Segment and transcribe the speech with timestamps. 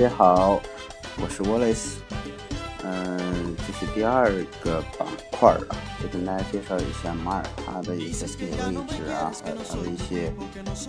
[0.00, 0.60] 大家好，
[1.20, 1.96] 我是 Wallace。
[2.84, 4.30] 嗯，这是第二
[4.62, 10.32] 个板块了，就跟大家介绍一下马耳他的一些地理位置啊，还有它的一些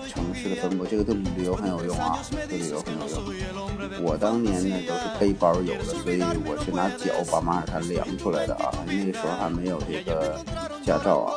[0.07, 0.85] 城市的分布。
[0.85, 4.03] 这个对旅游很有用啊，对旅游很有用。
[4.03, 8.69] 我当年呢都是背包游的，所以我是拿脚把马耳他量出来的啊。
[8.85, 10.39] 那个时候还没有这个
[10.85, 11.33] 驾照啊。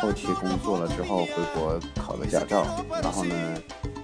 [0.00, 3.34] 后期工作了之后回国考了驾照，然后呢。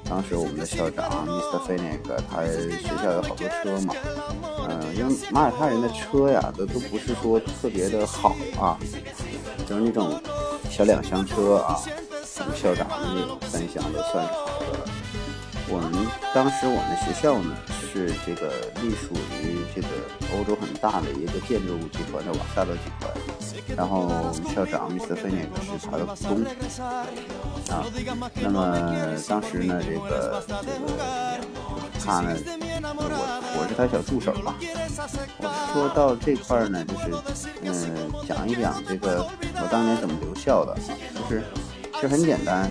[0.08, 1.58] 当时我们的校长 Mr.
[1.58, 2.00] f i n i c
[2.30, 3.94] 他学校有好多车嘛，
[4.68, 8.78] 嗯，因为马耳他人的车呀，都都不是说特别的好啊，
[9.66, 10.20] 就是那种
[10.70, 11.80] 小两厢车啊。
[12.36, 14.84] 我们校长的那种三厢都算是好的了。
[15.68, 17.54] 我们当时我们学校呢
[17.92, 18.50] 是这个
[18.82, 19.88] 隶属于这个
[20.34, 23.10] 欧洲很大的一个建筑物集团的瓦萨罗集团。
[23.76, 25.12] 然后校长 Mr.
[25.14, 25.42] f e n i
[25.78, 26.44] 是他的股东
[27.70, 27.84] 啊。
[28.40, 28.58] 那么
[29.28, 30.96] 当时呢，这个这个
[32.04, 32.36] 他呢，
[32.96, 33.00] 我
[33.56, 34.54] 我是他小助手吧。
[35.38, 37.10] 我说到这块儿呢，就是
[37.62, 39.26] 嗯，讲一讲这个
[39.62, 40.76] 我当年怎么留校的，
[41.14, 41.42] 就是
[41.94, 42.70] 其实很简单。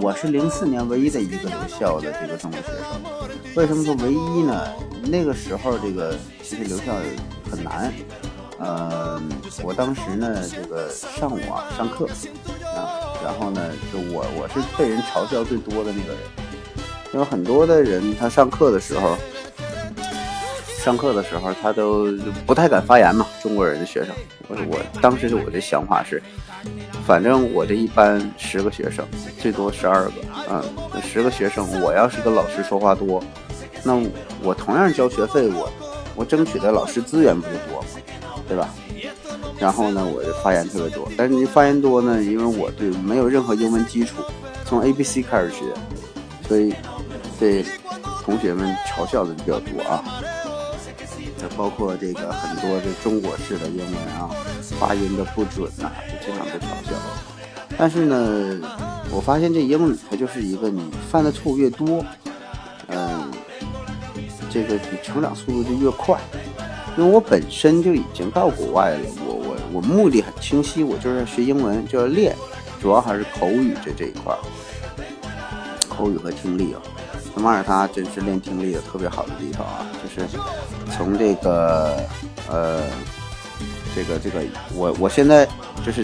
[0.00, 2.84] 我是零四年唯一的一个留校的这个中国学生。
[3.54, 4.68] 为什么说唯一呢？
[5.08, 6.94] 那个时候这个其实留校
[7.48, 7.92] 很难。
[8.58, 9.20] 呃，
[9.62, 12.06] 我当时呢，这个上午啊上课
[12.64, 13.60] 啊，然后呢，
[13.92, 16.18] 就我我是被人嘲笑最多的那个人，
[17.12, 19.16] 因为很多的人他上课的时候，
[20.78, 22.06] 上课的时候他都
[22.46, 24.14] 不太敢发言嘛，中国人的学生，
[24.48, 26.22] 我我当时我的想法是，
[27.06, 29.06] 反正我这一班十个学生，
[29.38, 30.12] 最多十二个，
[30.50, 33.22] 嗯，十个学生，我要是跟老师说话多，
[33.84, 34.00] 那
[34.42, 35.70] 我同样交学费，我
[36.14, 37.86] 我争取的老师资源不就多吗？
[38.48, 38.68] 对吧？
[39.58, 44.22] 然后呢，我就发言特别多，但是你发言多呢，因为我对没有任何英文基础，
[44.64, 45.64] 从 A B C 开始学，
[46.46, 46.74] 所以
[47.38, 47.64] 对
[48.22, 50.02] 同学们嘲笑的比较多啊。
[51.56, 54.28] 包括这个很多这中国式的英文啊，
[54.78, 56.92] 发音的不准呐，就经常被嘲笑。
[57.78, 58.60] 但是呢，
[59.10, 62.04] 我发现这英语它就是一个你犯的错误越多，
[62.88, 63.30] 嗯，
[64.50, 66.18] 这个你成长速度就越快。
[66.96, 72.34] 因为我本身就已经到国外了，我我我目的很清晰，我就是要学英文，就要练，
[72.80, 74.38] 主要还是口语这这一块儿，
[75.90, 76.80] 口语和听力啊。
[77.34, 80.26] 那马耳他真是练听力的特别好的地方啊，就是
[80.96, 81.98] 从这个
[82.48, 82.84] 呃
[83.94, 84.40] 这个这个，
[84.74, 85.46] 我我现在
[85.84, 86.02] 就是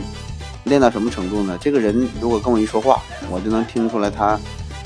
[0.64, 1.56] 练到什么程度呢？
[1.58, 4.38] 这个人如果跟我一说话，我就能听出来他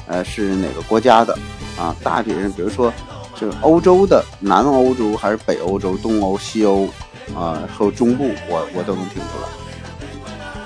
[0.07, 1.37] 呃是哪个国家的
[1.77, 2.93] 啊，大体上比如说。
[3.39, 6.89] 就是欧洲的南欧洲还是北欧洲、东欧、西欧
[7.35, 9.49] 啊和中部，我我都能听出来。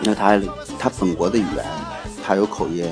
[0.03, 0.41] 那他
[0.79, 1.65] 他本国的语言，
[2.25, 2.87] 他有口音，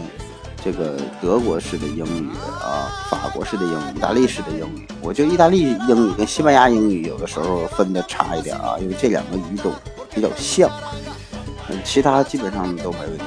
[0.65, 2.29] 这个德国式的英语
[2.61, 9.73] 啊，法国式的英语，意大利式的英语，我就意大利英语跟西班牙英语有的时候分的差一点啊，因为这两个语种
[10.13, 10.69] 比较像，
[11.85, 13.25] 其他基本上都没问题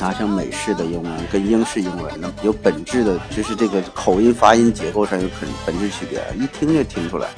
[0.00, 0.06] 啊。
[0.06, 7.28] 啊，像美式的英文跟英式英文呢，有本质的，就是这个口音、发音、结构上有本本质区别，一听就听出来。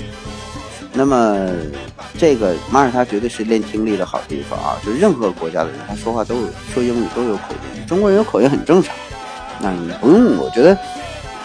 [0.93, 1.49] 那么，
[2.19, 4.77] 这个马耳他绝对是练听力的好地方啊！
[4.85, 8.95] 就任何国家的人，他说话都有说英语都有口音，中国人有口音很正常。
[9.61, 10.77] 那你不用，我觉得，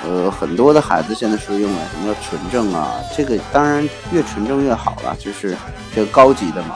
[0.03, 2.95] 呃，很多的孩子现在说英文，什么叫纯正啊？
[3.15, 5.55] 这个当然越纯正越好了，就是
[5.95, 6.75] 这高级的嘛。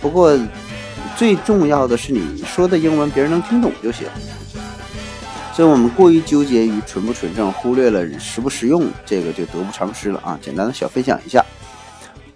[0.00, 0.38] 不过。
[1.16, 4.06] 最重要的是你说的英文别人能听懂就行，
[5.52, 10.38] 所以我们过于纠结于纯不纯正，忽略了实不实用，这个就得不偿失了啊！
[10.42, 11.44] 简单的小分享一下。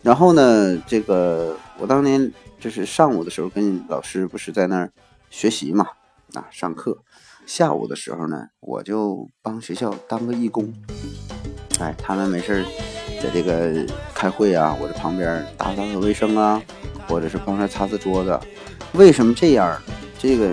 [0.01, 4.91] 然后呢，这个我当年就是上午的时候跟老师不是在那儿
[5.29, 5.89] 学习嘛，
[6.35, 6.99] 啊上课，
[7.47, 10.73] 下午的时候呢，我就帮学校当个义工，
[11.81, 12.65] 哎，他们没事
[13.21, 13.85] 在这个
[14.15, 16.63] 开会啊，我这旁边打扫卫生啊。
[17.09, 18.39] 或者是帮他擦擦桌子，
[18.93, 19.81] 为什么这样？
[20.19, 20.51] 这个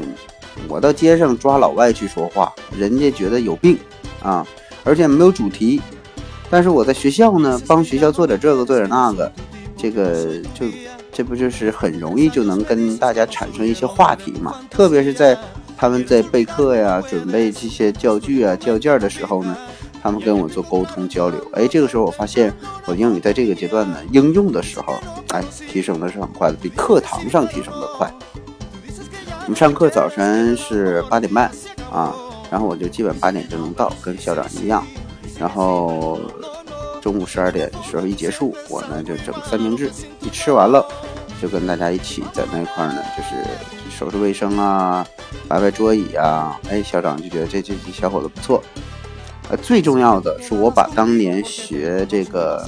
[0.68, 3.78] 我到街上抓老外去说话，人家觉得有病
[4.22, 4.46] 啊，
[4.84, 5.82] 而且没有主题。
[6.50, 9.32] 但是我在学校呢，帮学校做点这个做点那个，
[9.76, 10.66] 这个就
[11.12, 14.56] 这不就是很容易就能跟大家产生一些话题嘛？
[14.70, 15.38] 特别是在
[15.76, 19.58] 他们在备课呀、准备这些教具啊、教件的时候呢。
[20.06, 22.54] 他们跟我做沟通交流，哎，这个时候我发现
[22.86, 24.94] 我英语在这个阶段呢，应用的时候，
[25.30, 28.08] 哎，提升的是很快的，比课堂上提升的快。
[29.46, 31.50] 我们上课早晨是八点半
[31.92, 32.14] 啊，
[32.52, 34.86] 然后我就基本八点就能到，跟校长一样。
[35.40, 36.20] 然后
[37.02, 39.90] 中午十二点的时候一结束，我呢就整三明治，
[40.22, 40.86] 一吃完了
[41.42, 43.44] 就跟大家一起在那块呢，就是
[43.90, 45.04] 收拾卫生啊，
[45.48, 46.60] 摆摆桌椅啊。
[46.70, 48.62] 哎，校长就觉得这这这小伙子不错。
[49.50, 52.68] 呃，最重要的是我把当年学这个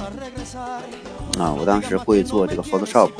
[1.38, 3.10] 啊，我当时会做这个 Photoshop，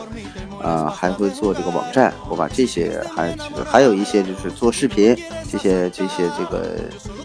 [0.63, 5.17] 呃，还会做这个网站，我把这些还还有一些就是做视频
[5.51, 6.77] 这些这些这个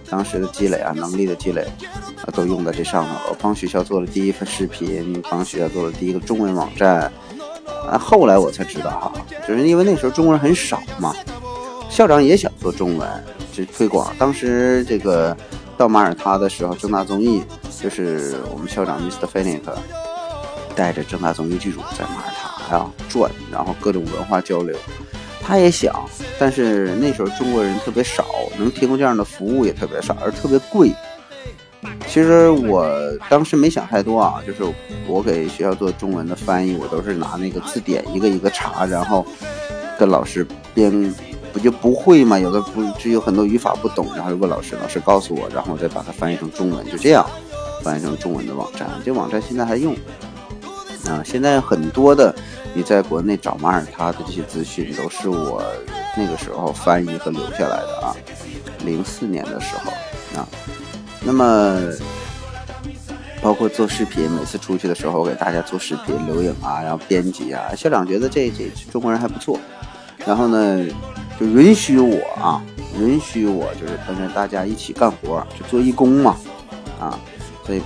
[0.09, 1.67] 当时的积累啊，能力的积累
[2.25, 3.21] 啊，都用在这上了。
[3.29, 7.11] 我帮学校做了第一份视频，帮学校做了第一个中文网站。
[7.87, 9.13] 啊，后来我才知道哈，
[9.45, 11.13] 就是因为那时候中国人很少嘛，
[11.89, 13.07] 校长也想做中文，
[13.51, 14.13] 就推广。
[14.17, 15.35] 当时这个
[15.77, 17.43] 到马耳他的时候，正大综艺
[17.81, 19.23] 就是我们校长 Mr.
[19.25, 19.71] f e n i k
[20.75, 22.33] 带着正大综艺剧组在马耳
[22.67, 24.75] 他呀转，然后各种文化交流。
[25.41, 25.93] 他也想，
[26.39, 28.25] 但是那时候中国人特别少，
[28.57, 30.91] 能提供这样的服务也特别少，而特别贵。
[32.07, 32.87] 其实我
[33.29, 34.63] 当时没想太多啊，就是
[35.05, 39.25] 我给学校做中文的翻译，我都是拿那个字典一个一个查，然后
[39.99, 41.13] 跟老师编，
[41.53, 42.37] 不就不会嘛？
[42.37, 47.25] 有的不就有很多语法不懂，然后问老师，老师告诉我，然后我再把它翻译成中文，就这样
[47.83, 48.89] 翻译成中文的网站。
[49.05, 49.93] 这网站现在还用
[51.07, 51.21] 啊？
[51.23, 52.35] 现在很多的
[52.73, 55.63] 你在国内找马耳他的这些资讯，都是我
[56.17, 58.15] 那个时候翻译和留下来的啊。
[58.83, 59.91] 零四年的时候
[60.41, 60.47] 啊。
[61.25, 61.79] 那么，
[63.41, 67.73] 包括做视频，每次出去的时候，我给大家做视频、留影啊，然后编辑啊。
[67.77, 69.57] 校长觉得这这中国人还不错，
[70.25, 70.85] 然后呢，
[71.39, 72.63] 就允许我啊，
[72.99, 76.37] 允许我就是跟着大家一起干活，就做义工嘛，
[76.99, 77.19] 啊，
[77.65, 77.81] 所以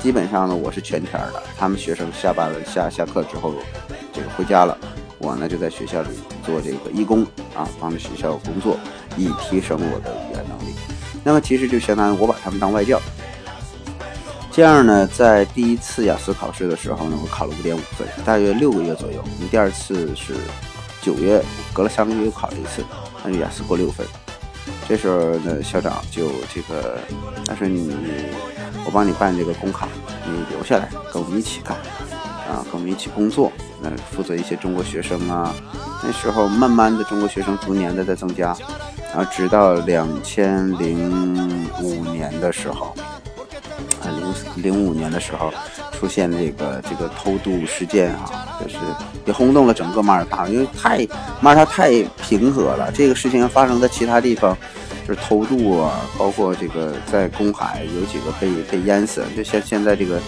[0.00, 1.42] 基本上呢，我是全天的。
[1.58, 3.54] 他们学生下班了、下下课之后，
[4.12, 4.76] 这个回家了，
[5.18, 6.08] 我呢就在学校里
[6.44, 7.22] 做这个义工
[7.54, 8.78] 啊，帮着学校工作，
[9.16, 10.74] 以提升我的语言能力。
[11.22, 13.00] 那么其实就相当于我把他们当外教，
[14.50, 19.22] 这样呢，在第一次雅思考试的时候呢，我考了五点五分，大约六个月左右。
[19.38, 20.34] 你第二次是
[21.06, 21.40] 九月，
[21.72, 22.84] 隔了三个月又考了一次，
[23.22, 24.04] 那就雅思过六分。
[24.88, 26.98] 这时候呢，校长就这个，
[27.46, 27.94] 他说你，
[28.84, 29.86] 我帮你办这个公卡，
[30.24, 31.76] 你留下来跟我们一起干，
[32.48, 35.54] 啊，跟我们一起工作，那负责一些中国学生啊。
[36.02, 38.56] 那时候慢慢的中国学生逐年的在增加。
[39.14, 42.86] 然后直到两千零五年的时候，
[44.02, 45.54] 啊，零零五年的时候
[45.98, 48.76] 出现这个这个偷渡事件啊，就是
[49.24, 51.06] 也轰动了整个马耳他，因为太
[51.40, 52.92] 马耳他太平和了。
[52.92, 54.56] 这个事情发生在其他地方，
[55.06, 60.20] 就是偷渡啊，包括这个在公海有几个被被淹死，就像现在这个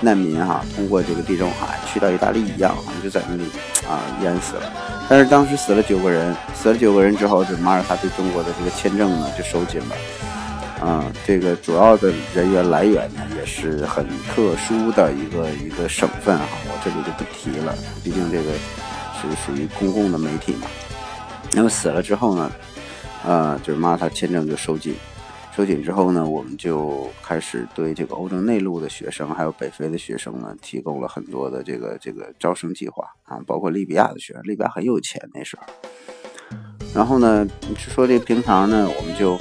[0.00, 3.44] 难民哈，通过这个地中海去到意大利一样，就在那里
[3.88, 4.72] 啊淹死了。
[5.08, 9.96] 但是当时死了九个人，死了九个人之后，这马耳他对中国的这个签证呢就收紧了。
[10.80, 20.66] 啊，这个主要的人员来源呢也是很特殊的一个一个省份哈，我这里就不提了，毕竟这个是属于公共的媒体嘛。
[21.52, 22.52] 那么死了之后呢，
[23.24, 24.94] 呃，就是马耳他签证就收紧。
[25.56, 35.66] 收紧之后呢，我们就开始对这个欧洲内陆的学生，还有北非的学生呢，提供了很多的这个这个招生计划啊，包括利比亚的学生，利比亚很有钱那时候。
[36.94, 37.44] 然后呢，
[37.76, 39.36] 说这平常呢，我们就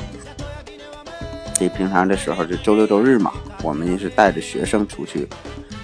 [1.60, 3.32] 这平常的时候就周六周日嘛，
[3.64, 5.28] 我们也是带着学生出去，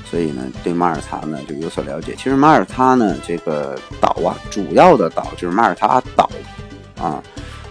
[0.09, 2.13] 所以呢，对马耳他呢就有所了解。
[2.15, 6.29] 其实马耳他呢这个岛啊，主要的岛就是马耳他岛
[6.97, 7.23] 啊，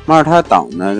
[0.06, 0.96] 马耳他岛呢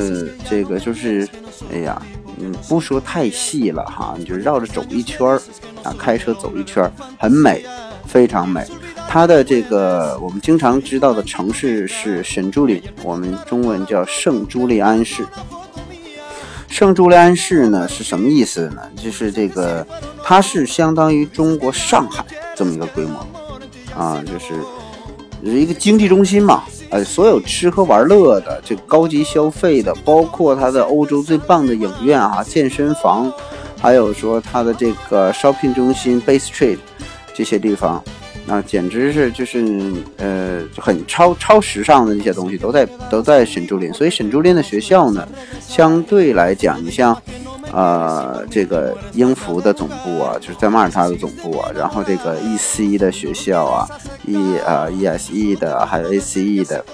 [0.49, 1.29] 这个就是。
[1.73, 2.03] 哎呀，
[2.41, 5.41] 嗯，不说太细了哈，你就绕着走一圈儿
[5.85, 7.65] 啊，开车走一圈儿，很美，
[8.05, 8.67] 非常美。
[9.09, 15.25] 它的这个我们经常知道的城市是圣朱利，我们中文叫圣朱利安市。
[16.83, 18.83] 圣朱利安市呢是什么意思呢？
[18.97, 19.87] 就是这个，
[20.25, 22.25] 它是相当于中国上海
[22.57, 23.25] 这么一个规模
[23.97, 24.53] 啊，就是
[25.45, 26.65] 一个经济中心嘛。
[26.91, 33.33] 呃，所有吃喝玩乐的，这高级消费的，包括它的欧洲最棒的影院啊、健身房，
[33.81, 36.79] 还有说它的这个 shopping 中心 Bay Street
[37.33, 38.03] 这些地方，
[38.47, 45.27] 那简直是就是呃很超超时尚的那些东西都在都在沈朱林，所以沈朱林的学校呢，
[45.61, 47.17] 相对来讲，你像。
[47.75, 53.89] 呃，这个英孚的总部啊，就是在马耳他的总部啊，然后这个 E C 的学校啊
[54.27, 56.85] ，E 啊 E S E 的，还有 A C E 的，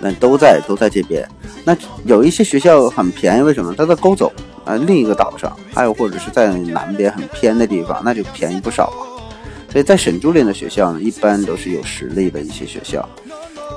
[0.00, 1.26] 那都在都在这边。
[1.64, 3.74] 那有一些学校很便宜，为什么？
[3.74, 4.30] 它在勾走
[4.66, 9.07] 啊，另一个岛上，还有或者是在南边很偏的地方，那就便宜不少嘛。
[9.70, 13.06] 所以在沈朱林的学校呢，一般都是有实力的一些学校。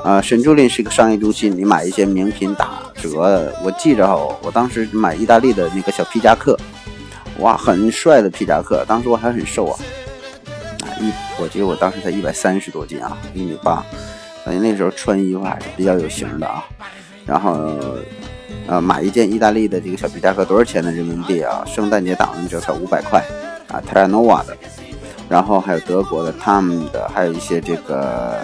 [0.03, 3.53] 啊，沈朱林是一个商业中心，你买一些名品打折。
[3.63, 6.57] 我记着哈，我当时买意大利的那个小皮夹克，
[7.39, 8.83] 哇，很帅的皮夹克。
[8.87, 9.79] 当时我还很瘦啊，
[10.81, 13.85] 啊一，我记得我当时才一百三十多斤啊，一米八，
[14.43, 16.63] 感觉那时候穿衣服还是比较有型的啊。
[17.25, 17.77] 然后
[18.65, 21.63] 呃，买一件意大利的这个小皮夹克多少钱的人民币啊？
[21.67, 23.23] 圣诞节打完折才五百块
[23.67, 24.57] 啊 t e r a n o v a 的，
[25.31, 28.37] 然后还有德国的 Tom 的，还有一些这个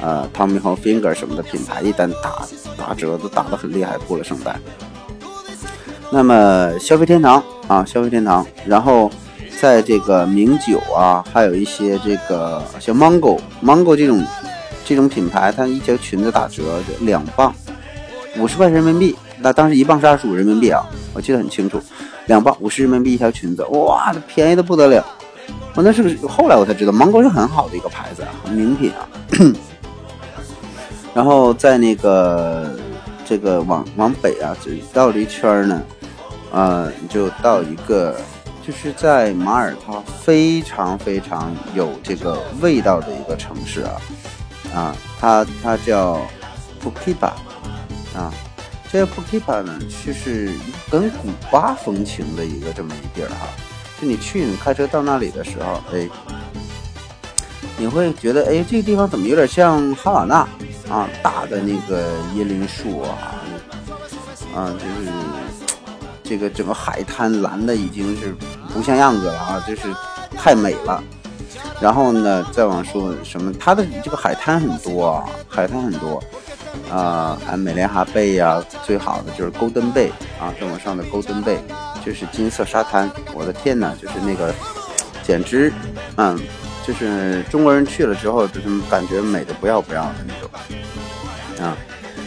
[0.00, 2.46] 呃 Tommy h i l f i n g e r 什么的品牌，一旦打
[2.78, 4.60] 打折都打得很厉害，过了圣诞。
[6.12, 9.10] 那么消费天堂啊，消费天堂，然后
[9.60, 14.24] 在这个名酒啊，还有一些这个像 Mango Mango 这种
[14.84, 16.62] 这种品牌，它一条裙子打折
[17.00, 17.52] 两磅，
[18.38, 19.16] 五十块人民币。
[19.42, 20.80] 那当时一磅是二十五人民币啊，
[21.12, 21.80] 我记得很清楚，
[22.26, 25.04] 两磅五十人民币一条裙子，哇，这便宜的不得了。
[25.82, 29.08] 那是个后来我才知道，Mango 是很好的一个牌子啊，名品啊。
[31.14, 32.76] 然后在那个
[33.24, 35.82] 这个往往北啊，就绕了一圈呢。
[36.52, 38.16] 呃，你就到一个，
[38.66, 44.00] 就是在马耳他非常非常有这个味道的一个城市啊，
[44.74, 46.20] 啊，它它叫
[46.80, 47.28] 普基巴，
[48.16, 48.32] 啊，
[48.90, 50.50] 这个普基巴呢，就是
[50.90, 53.46] 跟古巴风情的一个这么一地儿哈。
[54.00, 56.08] 就你去，你开车到那里的时候，哎，
[57.76, 60.36] 你会觉得，哎，这个地方怎么有点像哈瓦那
[60.92, 61.08] 啊？
[61.22, 63.34] 大的那个椰林树啊，
[64.54, 65.10] 啊，就是。
[66.22, 68.32] 这个整个海滩蓝的已经是
[68.72, 69.92] 不像样子了啊，就是
[70.38, 71.02] 太美了。
[71.80, 76.22] 然后呢，再往说什么，它的这个海滩很多，海滩很多
[76.88, 81.58] 啊，还美莲哈贝呀，最好的就是勾登贝啊，再往上的勾登贝
[82.04, 83.10] 就是金色沙滩。
[83.34, 84.54] 我的天哪，就是那个
[85.22, 85.72] 简直，
[86.16, 86.38] 嗯，
[86.86, 91.76] 就是中国人去了之后，就是感觉美的不要不要的那种啊。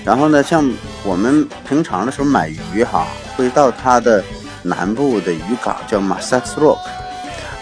[0.05, 0.69] 然后呢，像
[1.03, 3.05] 我们平常的时候买鱼哈。
[3.35, 4.23] 会到它的
[4.61, 6.81] 南部的渔港，叫马萨斯洛克。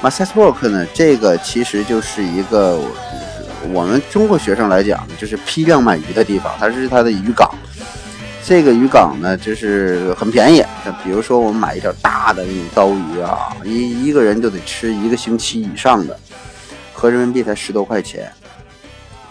[0.01, 2.77] 马萨斯洛克呢，这个其实就是一个
[3.72, 6.53] 我们中国学生来讲，就是批量买鱼的地方。
[6.60, 7.50] 它是它的渔港。
[8.43, 10.63] 这个渔港呢，就是很便宜。
[11.03, 16.19] 比如说，我们买一条大的那种刀鱼啊，一一个人就得吃一个星期以上的，
[16.91, 18.31] 合人民币才十多块钱。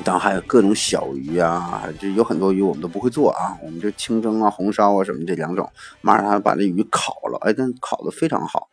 [0.03, 5.71] 然后还有各种小鱼啊，就有很多鱼我们都不会做啊，我们就清蒸啊、红烧啊什么这两种。
[6.01, 8.69] 马上把这鱼烤了，哎，但烤的非常好。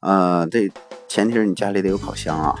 [0.00, 0.70] 呃，这
[1.08, 2.54] 前提是你家里得有烤箱啊，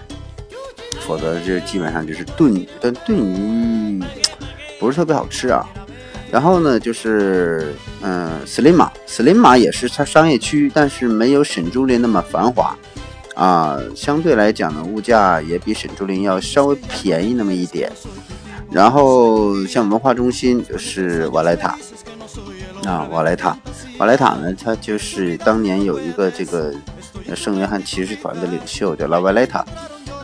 [1.00, 4.02] 否则就基本上就是炖，但炖鱼
[4.80, 5.66] 不是特别好吃啊。
[6.34, 7.72] 然后呢，就是
[8.02, 12.76] 嗯，斯林马，斯林马也是它商业区，但是没有沈朱林那么繁华。
[13.36, 17.88] 啊，相对来讲呢，物价也比沈朱林要稍微便宜那么一点。
[18.68, 21.78] 然后像文化中心就是瓦莱塔，
[22.84, 23.56] 啊，瓦莱塔，
[23.98, 26.74] 瓦莱塔呢，它就是当年有一个这个
[27.36, 29.64] 圣约翰骑士团的领袖叫拉瓦莱塔，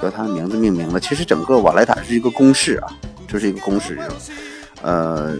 [0.02, 0.98] 由他的名字命名的。
[0.98, 2.90] 其实整个瓦莱塔是一个公式啊，
[3.28, 3.96] 就是一个公式。
[4.82, 5.36] 呃，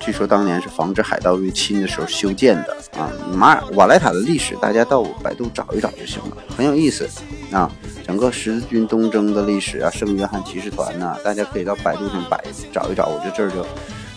[0.00, 3.10] 据说当年是防止海盗入侵的时候修建的啊。
[3.34, 7.08] 马尔瓦莱塔的历史，大家到百度找一找就行了，很有意思
[7.50, 7.70] 啊。
[8.06, 13.06] 整个十字军东征的历史啊，圣约翰骑士团呐，大家可以到百度上百找一找。
[13.06, 13.64] 我就这儿就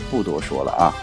[0.09, 0.93] 不多说了啊。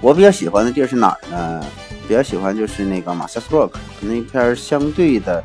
[0.00, 1.64] 我比较喜欢的地儿是哪儿呢？
[2.08, 5.42] 比较喜欢就是那个马萨斯洛克那片相对的。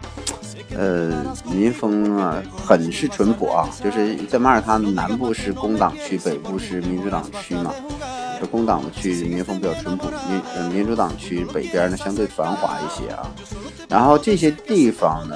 [0.77, 3.69] 呃，民风啊，很是淳朴啊。
[3.83, 7.73] 就是在马耳他南部是工党区，北部是民主党区嘛。
[8.39, 13.29] 这工党的区民风比较淳朴，民呃民主党区北边呢相对繁华一些啊。
[13.87, 15.35] 然后这些地方呢，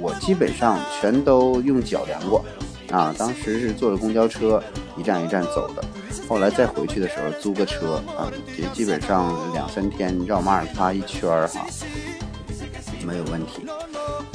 [0.00, 2.44] 我基本上全都用脚量过
[2.90, 3.14] 啊。
[3.16, 4.62] 当时是坐着公交车
[4.98, 5.82] 一站一站走的，
[6.28, 8.28] 后来再回去的时候租个车啊，
[8.58, 11.64] 也基本上两三天绕马耳他一圈儿哈，
[13.04, 13.66] 没有问题。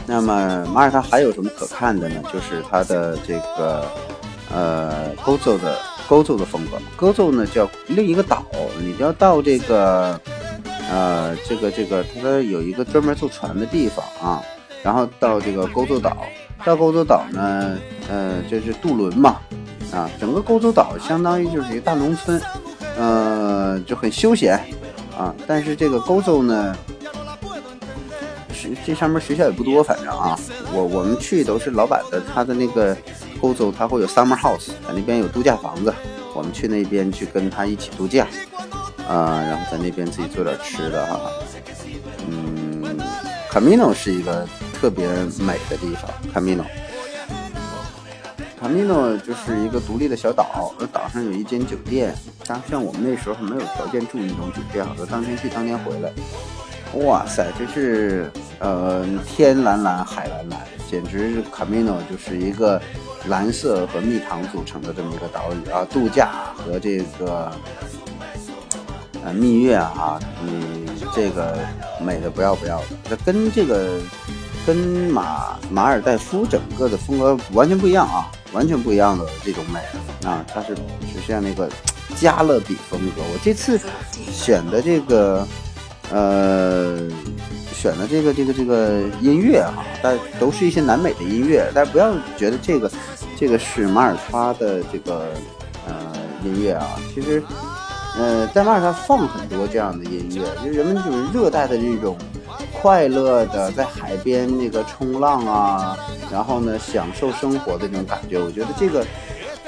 [0.06, 2.22] 那么马耳他还有什么可看的呢？
[2.34, 3.86] 就是它的这个
[4.52, 6.80] 呃勾奏的勾奏的风格。
[6.96, 8.44] 勾奏呢叫另一个岛，
[8.80, 10.20] 你要到这个
[10.90, 14.42] 呃这个这个它有一个专门坐船的地方啊，
[14.82, 16.18] 然后到这个勾奏岛。
[16.66, 17.78] 到勾奏岛呢，
[18.10, 19.38] 呃就是渡轮嘛
[19.94, 22.42] 啊，整个勾奏岛相当于就是一个大农村，
[22.98, 24.60] 呃就很休闲
[25.16, 25.36] 啊。
[25.46, 26.76] 但是这个勾奏呢。
[28.86, 30.38] 这上面学校也不多，反正啊，
[30.74, 32.96] 我我们去都是老板的，他的那个
[33.42, 35.94] 欧洲他会有 summer house，在那边有度假房子，
[36.34, 38.28] 我们去那边去跟他一起度假，
[39.08, 41.20] 啊，然后在那边自己做点吃的哈，
[42.28, 42.98] 嗯
[43.52, 44.48] ，Camino 是一个
[44.80, 45.08] 特别
[45.40, 56.12] 美的地方，Camino，Camino 就是一个独立的小岛，而岛上有一间酒店，但像我们那时候没有条件住那种酒店，好多当天去当天回来。
[57.06, 62.82] 哇塞，这是呃天蓝蓝海蓝蓝，简直是卡米诺就是一个
[63.28, 67.52] 蓝色和蜜糖组成的这么一个岛屿啊，度假和这个
[69.24, 70.86] 呃蜜月啊，你
[71.16, 71.58] 这个
[72.02, 74.00] 美的不要不要的，这跟这个
[74.66, 79.80] 跟马马尔代夫整个的风格完全不一样啊，完全不一样的这种美
[80.28, 81.70] 啊，它是实现那个
[82.18, 83.22] 加勒比风格。
[83.22, 83.80] 我这次
[84.32, 85.48] 选的这个
[86.12, 87.08] 呃
[87.80, 89.72] 选的这个这个这个音乐啊，
[90.04, 92.92] 但都是一些南美的音乐，但不要觉得这个
[93.38, 95.28] 这个是马耳他的这个
[95.88, 95.94] 呃
[96.44, 97.42] 音乐啊，其实。
[98.18, 102.18] 呃，在马耳他放很多这样的音乐，就人们就是热带的这种
[102.74, 105.96] 快乐的，在海边那个冲浪啊，
[106.30, 108.38] 然后呢享受生活的这种感觉。
[108.40, 109.06] 我觉得这个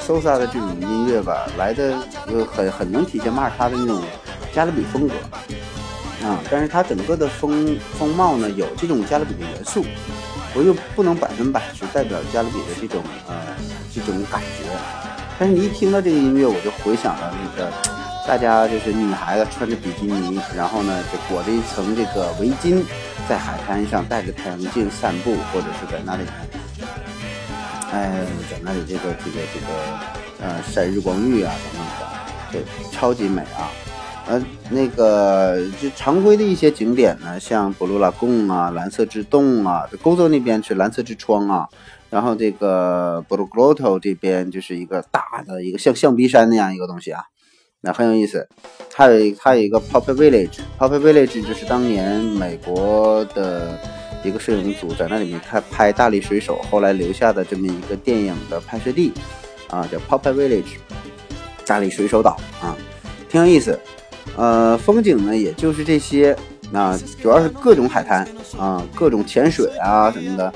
[0.01, 1.95] Sosa 的这种音乐吧，来的
[2.27, 4.01] 呃很很能体现马耳他的那种
[4.53, 5.13] 加勒比风格
[6.23, 9.85] 啊，但是它整个的风风貌呢有这种加勒比的元素，
[10.53, 13.35] 我又不能百分百是代表加勒比的这种呃
[13.93, 14.67] 这种感觉，
[15.39, 17.71] 但是你一听到这个音乐，我就回想到那个。
[18.27, 22.83] 大家就是女孩子穿着比基尼，然后呢就裹着一层这个围巾，
[23.27, 26.23] 在海滩上戴着太阳镜散步，或者是在那里，
[27.91, 33.73] 哎，在那里这个这个这个呃晒日光浴啊等等的，对，超级美啊！
[34.31, 41.67] 呃，那个就常规的一些景点呢，像布鲁拉贡啊、蓝色之洞啊，欧洲那边是蓝色之窗啊，
[42.09, 47.23] 然后这个布鲁格罗托这边就是一个大的一个像象鼻山那样一个东西啊。
[47.81, 48.47] 那很有意思，
[48.89, 53.77] 它有它有一个 Pop Village，Pop Village 就是当年美国的
[54.23, 59.11] 一个摄影组在那里面拍拍大力水手，后来留下的这么一个电影的拍摄地，
[59.69, 60.77] 啊，叫 Pop Village，
[61.65, 62.77] 大力水手岛啊，
[63.27, 63.77] 挺有意思。
[64.35, 66.35] 呃，风景呢也就是这些，
[66.73, 70.53] 啊，主要是各种海滩啊，各种潜水啊什么的，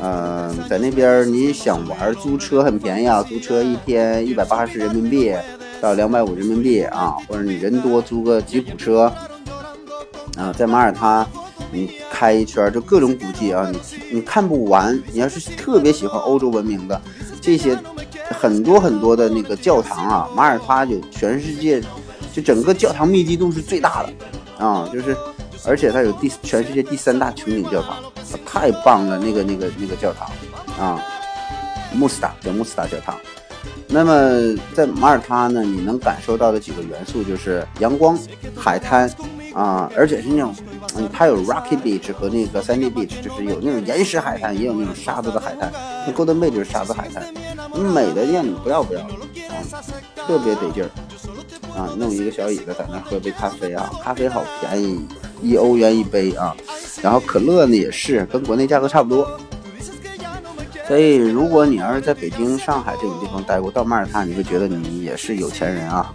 [0.00, 5.34] 嗯，在那边你想玩租车很便宜啊，租车一天一百八十人民币。
[5.80, 9.12] 到两百五人民币啊，或者你人多租个吉普车
[10.36, 11.26] 啊，在马耳他
[11.72, 13.80] 你开一圈就各种古迹啊，你
[14.12, 14.96] 你看不完。
[15.12, 17.02] 你要是特别喜欢欧洲文明的
[17.40, 17.76] 这些
[18.30, 21.82] 很多很多的那个教堂啊，马耳他有全世界
[22.32, 25.16] 就整个教堂密集度是最大的啊，就是
[25.66, 28.02] 而且它有第全世界第三大穹顶教堂，
[28.46, 30.30] 太棒了，那个那个那个教堂
[30.78, 31.00] 啊，
[31.94, 33.14] 穆斯塔叫穆斯塔教堂。
[33.86, 38.18] 那么在马耳他呢，你能感受到的几个元素就是阳光、
[38.56, 39.06] 海滩
[39.52, 40.54] 啊，而且是那种，
[40.96, 45.70] 嗯，它有 rocky beach 和那个 sandy beach，就是有那种岩石海滩，也有那种沙子的海滩。
[46.06, 47.22] 那 Golden Bay 就是沙子海滩，
[47.78, 49.12] 美的让你不要不要的
[49.50, 49.60] 啊，
[50.26, 50.88] 特别得劲儿
[51.76, 51.88] 啊！
[51.96, 55.06] 弄一个小椅子在那喝杯咖啡啊，咖啡好便宜，
[55.40, 56.54] 一欧元一杯啊。
[57.02, 59.28] 然后可乐呢也是跟国内价格差不多。
[60.86, 66.14] 所以，如果你要是在北京、上海这种地方待过，到马耳他你会觉得你也是有钱人啊。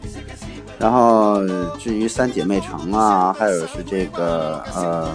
[0.77, 1.43] 然后，
[1.79, 5.09] 至于三姐妹城啊，还有是这个呃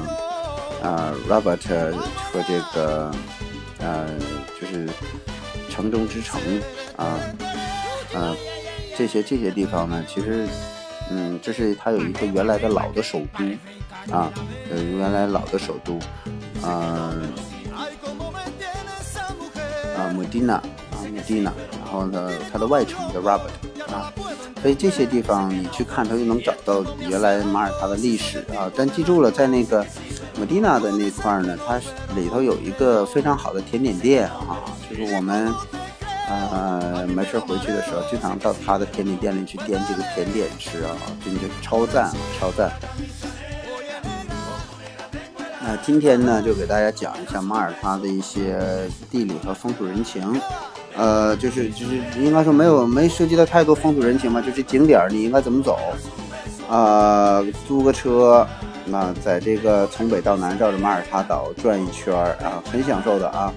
[0.82, 1.92] 呃 Robert
[2.32, 3.12] 和这个
[3.78, 4.08] 呃
[4.60, 4.88] 就是
[5.68, 6.40] 城中之城
[6.96, 7.14] 啊
[8.12, 8.34] 呃
[8.96, 10.46] 这些这些地方呢，其实
[11.10, 13.44] 嗯，这是它有一个原来的老的首都
[14.14, 14.32] 啊，
[14.70, 15.98] 呃原来老的首都，
[16.64, 17.32] 嗯。
[20.12, 20.64] Medina 啊
[21.04, 24.12] ，Medina，然后呢，它的外城叫 Rabat 啊，
[24.60, 28.70] 所以这些地方你去看，它就能找到原来马耳他的历史啊。
[28.76, 29.84] 但记住了，在那个
[30.38, 31.78] Medina 的那块呢，它
[32.14, 35.50] 里头有一个非常好的甜点店啊，就是我们
[36.50, 42.72] 呃没事回去的时候，经常到他的甜点店里去点几个甜点吃啊，真的超赞，超赞。
[45.64, 48.58] 那今天呢，就给大家讲一下马耳他的一些
[49.10, 50.40] 地理和风土人情，
[50.96, 55.78] 呃，就是就是应该说没有没涉及到太多风土人情嘛，就是景点你应该怎么走，
[56.68, 58.46] 啊，租个车，
[58.86, 63.52] 那在这个从北到南绕着马耳他岛转一圈啊，很享受的啊。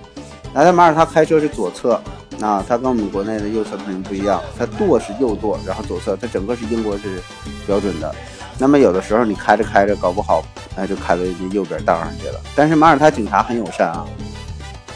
[0.53, 1.99] 来到马耳他开车是左侧，
[2.41, 7.21] 啊，它跟我们国内的右侧肯定不一样，它舵是右舵，然后左侧，它整个是英国是
[7.65, 8.13] 标准的。
[8.57, 10.43] 那么有的时候你开着开着，搞不好。
[10.77, 12.41] 哎，就开到人家右边道上去了。
[12.53, 14.05] 但是马耳他警察很友善啊，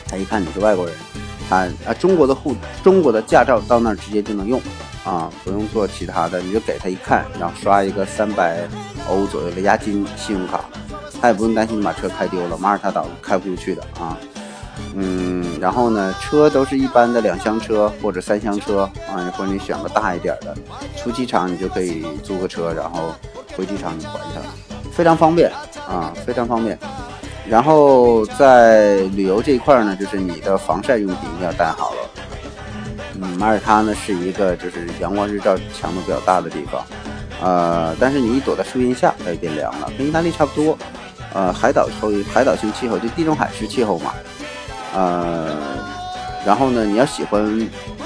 [0.06, 0.94] 他一看你是外国人，
[1.50, 4.62] 他啊中国的护中国的驾照到那儿直接就能用
[5.06, 8.68] 啊，不用做其他的，你就给他一看，然后刷一个三百
[9.08, 10.66] 欧左右的押金信用卡，
[11.22, 12.58] 他也不用担心你把车开丢了。
[12.58, 14.18] 马耳他岛开不出去的啊，
[14.96, 20.56] 嗯，然后呢，车都是一般的两厢车或者三厢车啊，或者你选个大一点的，
[20.98, 23.14] 出机场你就可以租个车，然后
[23.56, 24.42] 回机场你还它。
[24.92, 25.50] 非常方便
[25.88, 26.78] 啊，非常方便。
[27.48, 31.98] 然后在旅游这一块呢，就是你的防晒用品一定要带好了。
[33.22, 36.84] 嗯，马耳他呢是一个就是阳光日照强度比较大的地方，
[37.42, 40.78] 呃，但是你一躲在树荫下，它就变凉了，跟意大利差不多。
[41.34, 44.14] 呃，海岛后海岛型气候，就地中海式气候嘛。
[44.94, 45.56] 呃，
[46.46, 47.42] 然后呢，你要喜欢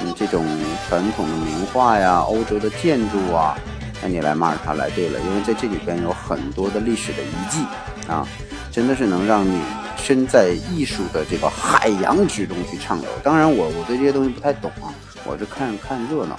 [0.01, 0.45] 嗯这种
[0.87, 3.57] 传统的名画呀、欧洲的建筑啊，
[4.01, 7.65] 那你来马耳他来对了，因为在这里边有很多的历史的遗迹
[8.07, 8.27] 啊，
[8.71, 9.61] 真的是能让你
[9.97, 13.07] 身在艺术的这个海洋之中去畅游。
[13.23, 14.91] 当然，我我对这些东西不太懂啊，
[15.25, 16.37] 我是看看热闹，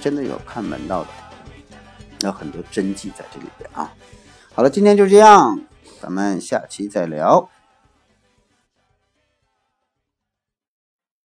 [0.00, 1.08] 真的有看门道的，
[2.26, 3.92] 有很多真迹在这里边啊。
[4.54, 5.60] 好了，今天就这样。
[6.00, 7.48] 咱们下期再聊。